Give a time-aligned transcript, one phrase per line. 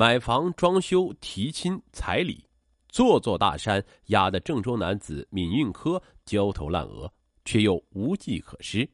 [0.00, 2.42] 买房、装修、提亲、彩礼，
[2.88, 7.12] 座座大山压得郑州男子闵运科焦头烂额，
[7.44, 8.88] 却又无计可施。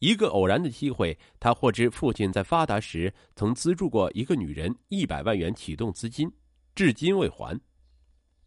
[0.00, 6.28] 一个偶然的机会，他获知父亲在发达时曾资助过一个女人一百万元启动资金，
[6.74, 7.56] 至今未还。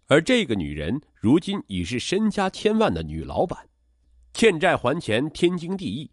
[0.08, 3.58] 而这个女人如今已是身家千万的女老板，
[4.34, 6.12] 欠债还钱天经地义。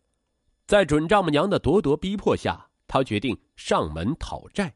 [0.69, 4.73] 在准丈母娘的咄咄逼迫下，他决定上门讨债。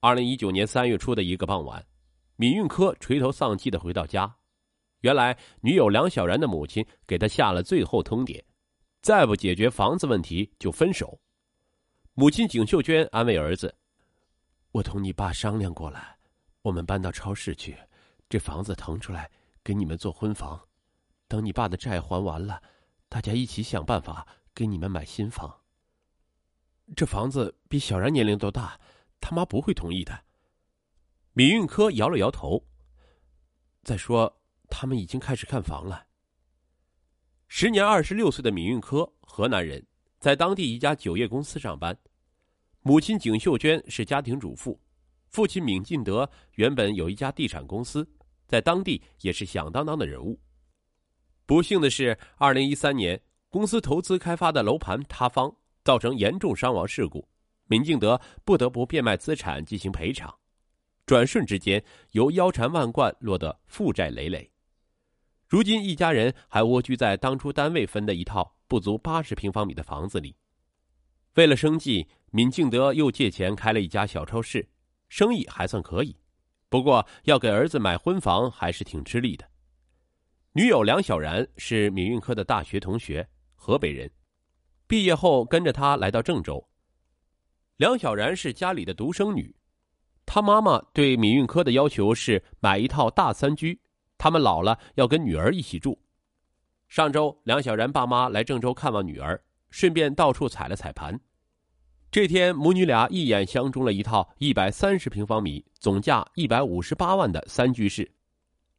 [0.00, 1.84] 二零一九年三月初的一个傍晚，
[2.36, 4.32] 闵运科垂头丧气的回到家，
[5.00, 8.40] 原来女友梁小然的母亲给他下了最后通牒。
[9.02, 11.18] 再不解决房子问题就分手。
[12.14, 13.74] 母亲景秀娟安慰儿子
[14.70, 16.16] ：“我同你爸商量过了，
[16.62, 17.76] 我们搬到超市去，
[18.28, 19.28] 这房子腾出来
[19.64, 20.60] 给你们做婚房。
[21.26, 22.62] 等你爸的债还完了，
[23.08, 24.24] 大家一起想办法
[24.54, 25.52] 给你们买新房。
[26.94, 28.78] 这房子比小然年龄都大，
[29.20, 30.24] 他妈不会同意的。”
[31.34, 32.64] 米运科摇了摇头。
[33.84, 36.06] 再说，他们已经开始看房了。
[37.46, 39.84] 时年二十六岁的闵运科，河南人，
[40.18, 41.96] 在当地一家酒业公司上班。
[42.82, 44.78] 母亲景秀娟是家庭主妇，
[45.28, 48.06] 父亲闵进德原本有一家地产公司，
[48.46, 50.38] 在当地也是响当当的人物。
[51.46, 57.26] 不幸的是，二零一三年公司投资开发的楼盘塌方，造成严重伤亡事故，
[57.68, 60.34] 闵敬德不得不变卖资产进行赔偿，
[61.06, 64.50] 转瞬之间由腰缠万贯落得负债累累。
[65.46, 70.36] 如今，一家人还蜗居在当初单位分的一套不足八十平方米的房子里。
[71.36, 74.68] 为了生计，闵敬德又借钱开了一家小超市，
[75.08, 76.14] 生意还算可以。
[76.68, 79.48] 不过，要给儿子买婚房还是挺吃力的。
[80.52, 84.10] 女友梁小然是闵运科的大学同学，河北人，
[84.86, 86.67] 毕业后跟着他来到郑州。
[87.78, 89.54] 梁小然是家里的独生女，
[90.26, 93.80] 她妈妈对闵运科的要求是买一套大三居。
[94.18, 95.96] 他们老了要跟女儿一起住。
[96.88, 101.16] 上周，梁小然爸妈来郑州看望女儿，顺便到处踩了踩盘。
[102.10, 108.10] 这天，母女俩一眼相中了一套一百三十平方米、总价一百五十八万的三居室。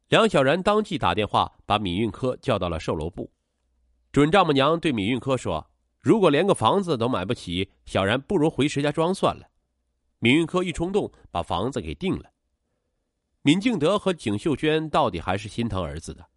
[0.09, 3.31] 梁小然当即打电话把闵运科叫到了售楼部。
[4.11, 5.65] 准丈母娘对闵运科说
[5.99, 9.49] ：“如果连个房子都买不起，小然不如回石家庄算了。”
[10.19, 12.31] 闵运科一冲动，把房子给定了。
[13.43, 16.27] 闵敬德和景秀娟到底还是心疼儿子的，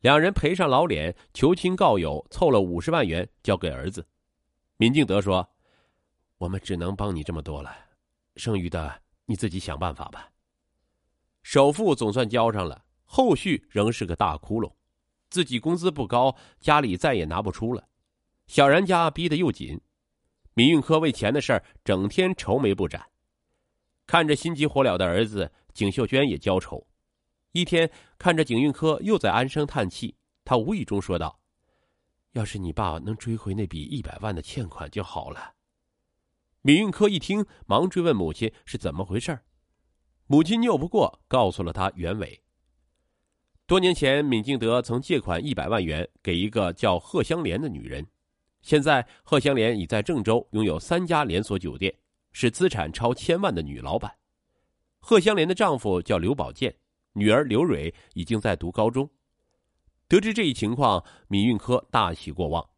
[0.00, 4.06] 两人赔上老脸，求亲告友，凑了五十万元交给儿子。
[4.78, 5.46] 闵敬德说
[6.38, 7.76] ：“我们只能帮你这么多了，
[8.36, 10.30] 剩余的你自己想办法吧。”
[11.42, 14.72] 首付总算交上了，后续仍是个大窟窿。
[15.28, 17.86] 自己工资不高，家里再也拿不出了，
[18.46, 19.80] 小然家逼得又紧，
[20.54, 23.06] 闵运科为钱的事儿整天愁眉不展，
[24.06, 25.52] 看着心急火燎的儿子。
[25.74, 26.86] 景秀娟也焦愁，
[27.52, 31.38] 一天看着景运科又在唉声叹气，他无意中说道
[32.32, 35.52] ：“要是你爸能追回那笔一百万的欠款就好了。”
[36.62, 39.38] 闵运科一听，忙追问母亲是怎么回事
[40.28, 42.42] 母亲拗不过，告诉了他原委。
[43.66, 48.06] 多年前，闵敬德曾借款一百万元给一个叫贺香莲的女人，
[48.66, 51.94] 现在贺香莲已在郑州拥有三家连锁酒店，
[52.32, 54.12] 是资产超千万的女老板。
[54.98, 56.76] 贺香莲的丈夫叫刘宝建，
[57.12, 59.08] 女儿刘蕊已经在读高中。
[60.08, 62.68] 得知这一情况，闵运科大喜过望，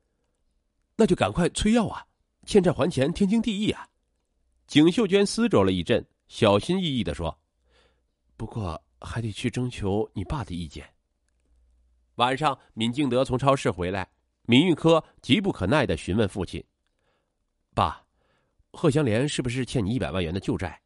[0.94, 2.05] 那就赶快催要啊！
[2.44, 3.88] 欠债还钱，天经地义啊！
[4.66, 7.34] 景秀娟思酌了一阵，小心翼翼的说
[8.37, 10.87] ：“不过还得去征求你爸的意见。”
[12.16, 14.06] 晚上，闵敬德从超市回来，
[14.48, 16.64] 闵运科急不可耐的询问父亲
[17.76, 18.03] ：“爸，
[18.72, 20.81] 贺香莲是不是欠你一百万元的旧债？”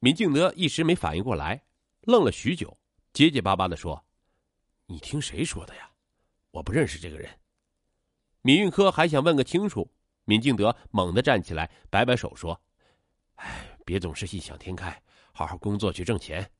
[0.00, 1.62] 闵敬德一时没反应过来，
[2.00, 2.76] 愣了许久，
[3.12, 4.04] 结结巴巴的说
[4.86, 5.88] ：“你听谁说的呀？
[6.50, 7.30] 我不认识这个人。”
[8.42, 9.88] 闵运科还想问个清楚，
[10.24, 12.60] 闵敬德猛地站起来，摆摆手说
[13.36, 15.00] ：“哎，别总是异想天开，
[15.30, 16.50] 好好工作去挣钱。”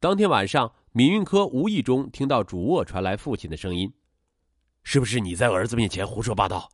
[0.00, 3.94] 当天晚上，闵运科无意中听到主卧传来父亲的声音
[4.88, 6.70] ：“是不是你在儿子面前胡说八道？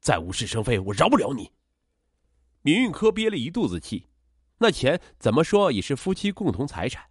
[0.00, 1.50] 再无事生非，我饶不了你！”
[2.62, 4.06] 闵运科憋了一肚子气。
[4.58, 7.04] 那钱怎么说也是夫妻共同财产，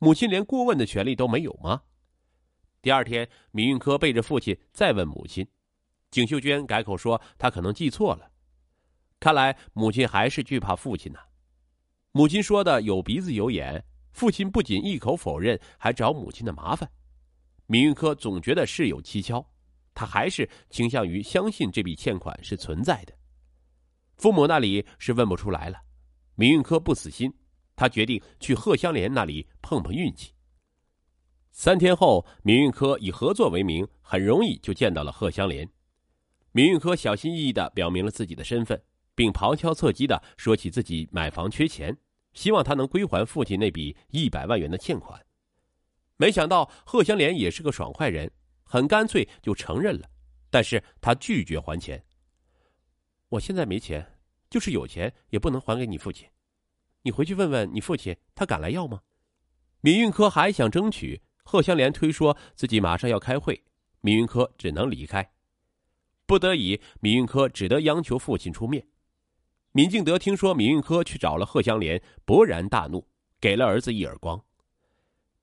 [0.00, 1.82] 母亲连过问的权利都没有吗？
[2.82, 5.46] 第二天，闵运科背着父亲再问母亲，
[6.10, 8.32] 景秀娟改口说她可能记错了。
[9.20, 11.20] 看来母亲还是惧怕父亲呢。
[12.10, 16.90] 母亲说的有鼻子有眼，父亲不仅一口否认，还找母亲的麻烦。
[17.66, 19.46] 闵运科总觉得事有蹊跷，
[20.00, 23.12] 他还是倾向于相信这笔欠款是存在的。
[24.16, 25.76] 父母那里是问不出来了。
[26.36, 27.30] 闵运科不死心，
[27.76, 30.32] 他决定去贺香莲那里碰碰运气。
[31.50, 35.68] 三天后，闵运科以合作为名，很容易就见到了贺香莲。
[36.52, 38.82] 闵运科小心翼翼的表明了自己的身份，
[39.14, 41.94] 并旁敲侧击的说起自己买房缺钱，
[42.32, 45.22] 希望他能归还父亲那笔一百万元的欠款。
[46.16, 48.32] 没想到贺香莲也是个爽快人，
[48.70, 50.08] 很干脆就承认了，
[50.48, 52.04] 但是他拒绝还钱。
[53.30, 56.28] 我现在没钱，就是有钱也不能还给你父亲。
[57.02, 59.00] 你回去问问你父亲，他敢来要吗？
[59.80, 61.20] 闵运科还想争取。
[61.42, 63.64] 贺香莲推说自己马上要开会，
[64.02, 65.32] 闵运科只能离开。
[66.26, 68.86] 不得已，闵运科只得央求父亲出面。
[69.72, 73.08] 闵敬德听说闵运科去找了贺香莲，勃然大怒，
[73.40, 74.44] 给了儿子一耳光：“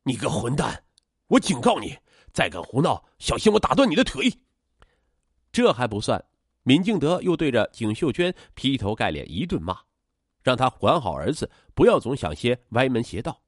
[0.03, 0.85] 你个混蛋！
[1.27, 1.97] 我警告你，
[2.33, 4.31] 再敢胡闹，小心我打断你的腿！”
[5.51, 6.23] 这还不算，
[6.63, 9.79] 闵敬德又对着景秀娟劈头盖脸一顿骂，
[10.43, 13.41] 让他管好儿子，不要总想些歪门邪道。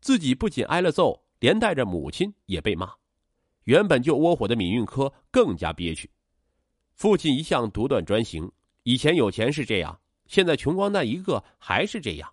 [0.00, 1.22] 自己不仅挨了揍。
[1.42, 2.94] 连带着母亲也被骂，
[3.64, 6.08] 原本就窝火的闵运科更加憋屈。
[6.94, 8.48] 父亲一向独断专行，
[8.84, 12.32] 以前有钱是这样，现在穷光蛋一个还是这样。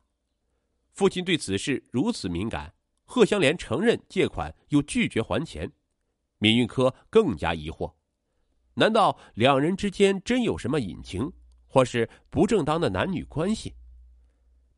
[0.92, 2.72] 父亲对此事如此敏感，
[3.10, 5.68] 贺香莲承认借款又拒绝还钱，
[6.38, 7.92] 闵运科更加疑惑：
[8.76, 11.28] 难道两人之间真有什么隐情，
[11.66, 13.74] 或是不正当的男女关系？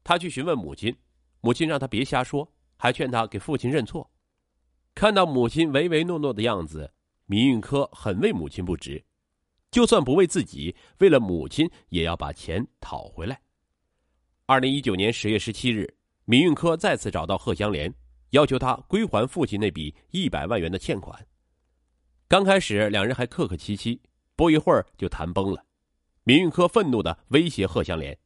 [0.01, 0.95] 他去询问母亲，
[1.41, 4.09] 母亲让他别瞎说，还劝他给父亲认错。
[4.95, 6.89] 看到母亲唯唯诺诺的样子，
[7.25, 9.03] 闵运科很为母亲不值，
[9.71, 13.41] 就算不为自己，为了母亲也要把钱讨回来。
[14.45, 15.93] 二零一九年十月十七日，
[16.23, 17.93] 闵运科再次找到贺香莲，
[18.31, 21.25] 要求他归还父亲那笔一百万元的欠款。
[22.27, 24.01] 刚开始两人还客客气气，
[24.35, 25.65] 不一会儿就谈崩了。
[26.23, 28.17] 闵运科愤怒的威胁贺香莲：“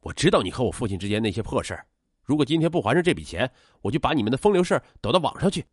[0.00, 1.78] 我知道你和我父亲之间那些破事
[2.22, 3.50] 如果今天不还上这笔钱，
[3.82, 5.66] 我就把你们的风流事抖到网上去。”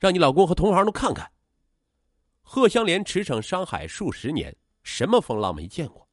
[0.00, 1.30] 让你老公和同行都看看。
[2.42, 6.08] 贺香莲驰骋商海数十年，什么风浪没见过？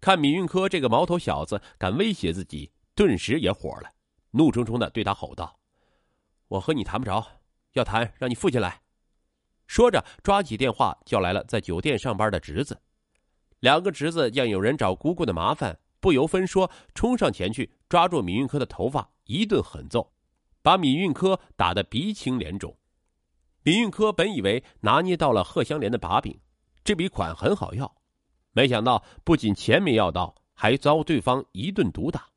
[0.00, 3.90] 看闵运科这个毛头小子敢威胁自己，顿时也火了，
[4.32, 5.58] 怒冲冲的对他吼道
[6.48, 7.24] ：“我和你谈不着，
[7.74, 8.82] 要谈让你父亲来。”
[9.68, 12.80] 说着，抓起电话叫来了在酒店上班的侄子。
[13.60, 20.12] 两个侄子见有人找姑姑的麻烦，不由分说冲上前去，抓住闵运科的头发，一顿狠揍，
[20.62, 22.74] 把闵运科打得鼻青脸肿。
[23.64, 26.40] 闵运科本以为拿捏到了贺香莲的把柄，
[26.82, 27.94] 这笔款很好要，
[28.52, 32.30] 没想到不仅钱没要到，还遭对方一顿毒打，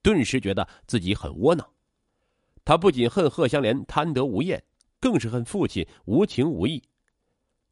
[0.00, 1.68] 顿时觉得自己很窝囊。
[2.64, 4.64] 他不仅恨贺香莲贪得无厌，
[4.98, 6.82] 更是恨父亲无情无义。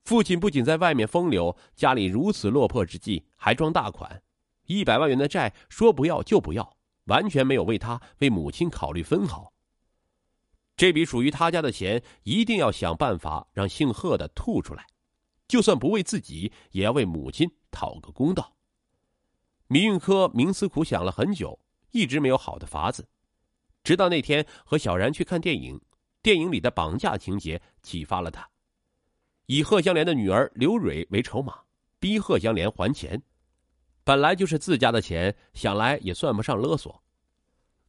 [0.05, 4.23] 父亲不仅在外面风流，家里如此落魄之际还装大款，
[4.67, 9.53] 一百万元的债说不要就不要，完全没有为他为母亲考虑分毫。
[10.77, 14.85] 这笔属于他家的钱，一定要想办法让姓贺的吐出来，
[15.47, 18.57] 就算不为自己，也要为母亲讨个公道。
[19.69, 21.61] 闵运科冥思苦想了很久，
[21.93, 23.07] 一直没有好的法子，
[23.85, 25.81] 直到那天和小然去看电影，
[26.23, 28.49] 电影里的绑架情节启发了他，
[29.47, 31.61] 以贺香莲的女儿刘蕊为筹码，
[31.99, 33.23] 逼贺香莲还钱。
[34.05, 37.03] 本来就是自家的钱，想来也算不上勒索。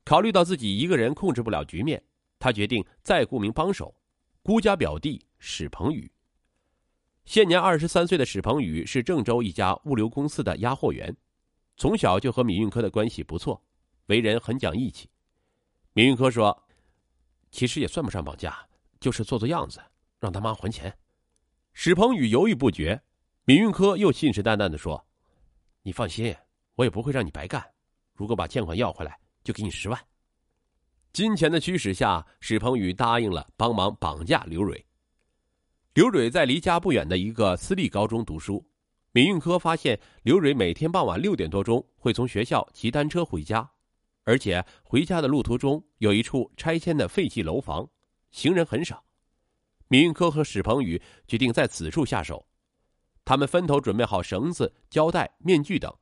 [0.03, 2.03] 考虑到自己一个人控制不了局面。
[2.39, 3.95] 他决定再雇名帮手，
[4.41, 6.11] 孤家表弟史鹏宇。
[7.23, 11.15] 现年二十三岁的史鹏宇是郑州一家物流公司的押货员，
[11.77, 13.63] 从小就和米运科的关系不错，
[14.07, 15.09] 为人很讲义气。
[15.93, 16.63] 闵运科说
[17.51, 18.67] ：“其实也算不上绑架，
[18.99, 19.79] 就是做做样子，
[20.19, 20.95] 让他妈还钱。”
[21.73, 22.99] 史鹏宇犹豫不决，
[23.45, 25.05] 闵运科又信誓旦旦的说
[25.83, 26.35] ：“你放心，
[26.75, 27.63] 我也不会让你白干，
[28.13, 29.99] 如果把欠款要回来，就给你十万。”
[31.13, 34.83] 金钱的驱使下，史鹏宇答应了帮忙绑架刘蕊。
[35.93, 38.65] 刘蕊在离家不远的一个私立高中读书。
[39.11, 43.69] 闵运科发现刘蕊每天傍晚六点多钟会从学校骑单车回家，
[44.23, 47.87] 而且回家的路途中有一处拆迁的废弃楼房，
[48.31, 49.03] 行人很少。
[49.89, 52.45] 闵运科和史鹏宇决定在此处下手。
[53.25, 55.93] 他们分头准备好绳子、胶带、面具等，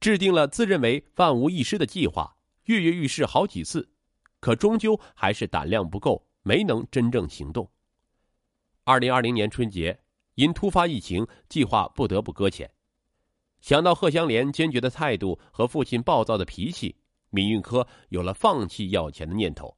[0.00, 3.90] 制定了自认为万无一失的计划，跃跃欲试好几次。
[4.38, 7.68] 可终究还是胆量不够，没能真正行动。
[8.84, 9.98] 二零二零年春节，
[10.36, 12.70] 因突发疫情，计划不得不搁浅。
[13.60, 16.94] 想到贺香莲坚决的态度和父亲暴躁的脾气，
[17.36, 19.76] 闵运科有了放弃要钱的念头。